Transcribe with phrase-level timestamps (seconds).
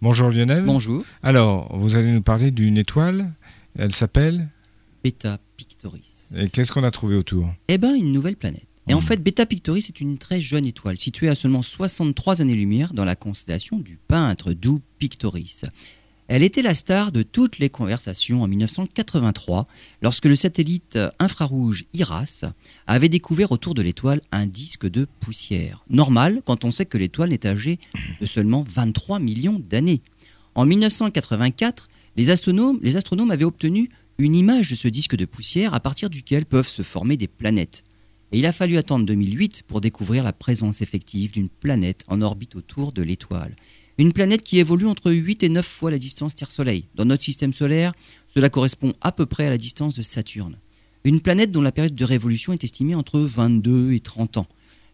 [0.00, 0.64] Bonjour Lionel.
[0.64, 1.04] Bonjour.
[1.22, 3.32] Alors, vous allez nous parler d'une étoile.
[3.76, 4.48] Elle s'appelle
[5.02, 6.32] Beta Pictoris.
[6.36, 7.52] Et qu'est-ce qu'on a trouvé autour?
[7.68, 8.64] Eh bien, une nouvelle planète.
[8.88, 9.02] Et en Mhm.
[9.04, 13.16] fait, Beta Pictoris est une très jeune étoile, située à seulement 63 années-lumière dans la
[13.16, 15.64] constellation du peintre doux Pictoris.
[16.28, 19.66] Elle était la star de toutes les conversations en 1983,
[20.02, 22.44] lorsque le satellite infrarouge IRAS
[22.86, 25.86] avait découvert autour de l'étoile un disque de poussière.
[25.88, 27.78] Normal quand on sait que l'étoile n'est âgée
[28.20, 30.02] de seulement 23 millions d'années.
[30.54, 33.88] En 1984, les astronomes, les astronomes avaient obtenu
[34.18, 37.84] une image de ce disque de poussière à partir duquel peuvent se former des planètes.
[38.32, 42.54] Et il a fallu attendre 2008 pour découvrir la présence effective d'une planète en orbite
[42.54, 43.56] autour de l'étoile.
[43.98, 46.84] Une planète qui évolue entre 8 et 9 fois la distance Terre-Soleil.
[46.94, 47.92] Dans notre système solaire,
[48.32, 50.56] cela correspond à peu près à la distance de Saturne.
[51.02, 54.46] Une planète dont la période de révolution est estimée entre 22 et 30 ans.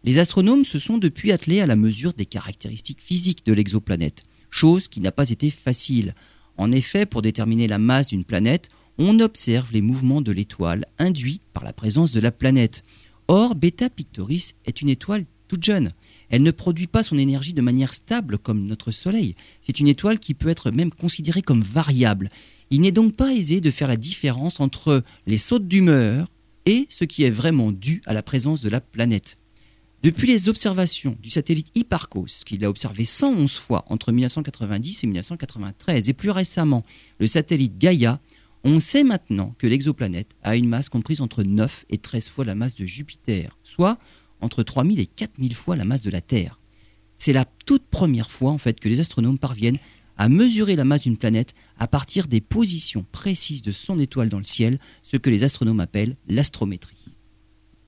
[0.03, 4.87] Les astronomes se sont depuis attelés à la mesure des caractéristiques physiques de l'exoplanète, chose
[4.87, 6.15] qui n'a pas été facile.
[6.57, 11.41] En effet, pour déterminer la masse d'une planète, on observe les mouvements de l'étoile induits
[11.53, 12.83] par la présence de la planète.
[13.27, 15.91] Or, Beta Pictoris est une étoile toute jeune.
[16.29, 19.35] Elle ne produit pas son énergie de manière stable comme notre Soleil.
[19.61, 22.29] C'est une étoile qui peut être même considérée comme variable.
[22.71, 26.27] Il n'est donc pas aisé de faire la différence entre les sautes d'humeur
[26.65, 29.37] et ce qui est vraiment dû à la présence de la planète.
[30.03, 36.09] Depuis les observations du satellite Hipparcos, qu'il a observé 111 fois entre 1990 et 1993,
[36.09, 36.83] et plus récemment
[37.19, 38.19] le satellite Gaia,
[38.63, 42.55] on sait maintenant que l'exoplanète a une masse comprise entre 9 et 13 fois la
[42.55, 43.97] masse de Jupiter, soit
[44.41, 46.59] entre 3000 et 4000 fois la masse de la Terre.
[47.17, 49.79] C'est la toute première fois en fait que les astronomes parviennent
[50.17, 54.37] à mesurer la masse d'une planète à partir des positions précises de son étoile dans
[54.37, 57.04] le ciel, ce que les astronomes appellent l'astrométrie.